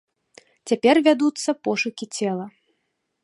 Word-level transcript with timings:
Цяпер 0.71 0.95
вядуцца 1.07 1.49
пошукі 1.69 2.05
цела. 2.21 2.45